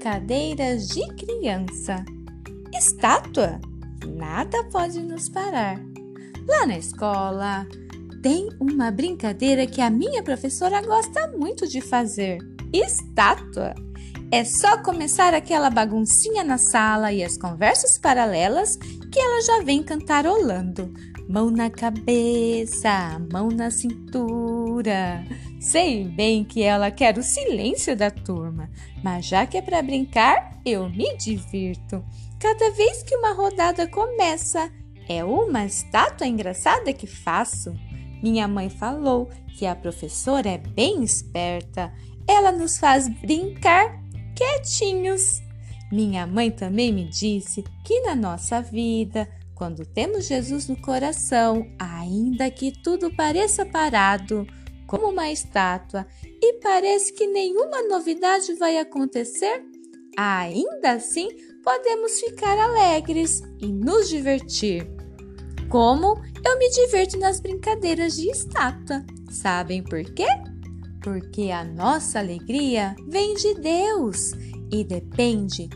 [0.00, 2.02] Brincadeiras de criança.
[2.72, 3.60] Estátua?
[4.06, 5.78] Nada pode nos parar.
[6.48, 7.66] Lá na escola
[8.22, 12.38] tem uma brincadeira que a minha professora gosta muito de fazer:
[12.72, 13.74] estátua.
[14.32, 18.76] É só começar aquela baguncinha na sala e as conversas paralelas
[19.12, 20.94] que ela já vem cantarolando.
[21.28, 24.49] Mão na cabeça, mão na cintura.
[25.60, 28.70] Sei bem que ela quer o silêncio da turma,
[29.02, 32.04] mas já que é para brincar, eu me divirto.
[32.38, 34.70] Cada vez que uma rodada começa,
[35.08, 37.74] é uma estátua engraçada que faço.
[38.22, 41.92] Minha mãe falou que a professora é bem esperta.
[42.26, 44.00] Ela nos faz brincar
[44.34, 45.42] quietinhos.
[45.92, 52.50] Minha mãe também me disse que na nossa vida, quando temos Jesus no coração, ainda
[52.50, 54.46] que tudo pareça parado,
[54.90, 56.04] como uma estátua
[56.42, 59.64] e parece que nenhuma novidade vai acontecer,
[60.18, 61.28] ainda assim
[61.62, 64.90] podemos ficar alegres e nos divertir.
[65.68, 69.06] Como eu me diverto nas brincadeiras de estátua.
[69.30, 70.26] Sabem por quê?
[71.04, 74.32] Porque a nossa alegria vem de Deus
[74.72, 75.70] e depende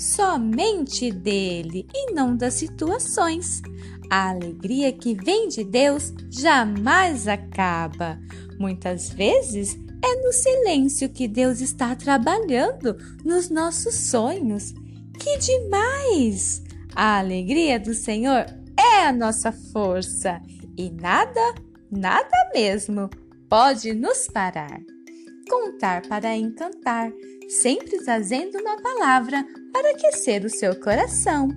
[0.00, 3.60] somente dele e não das situações.
[4.08, 8.18] A alegria que vem de Deus jamais acaba.
[8.58, 14.72] Muitas vezes é no silêncio que Deus está trabalhando nos nossos sonhos.
[15.18, 16.62] Que demais!
[16.96, 20.40] A alegria do Senhor é a nossa força
[20.76, 21.54] e nada,
[21.90, 23.10] nada mesmo
[23.48, 24.80] pode nos parar.
[25.50, 27.12] Contar para encantar,
[27.48, 31.48] sempre trazendo uma palavra para aquecer o seu coração.